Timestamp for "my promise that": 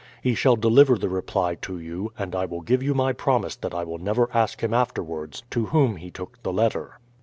2.95-3.75